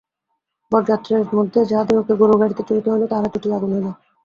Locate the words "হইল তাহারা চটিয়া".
2.91-3.55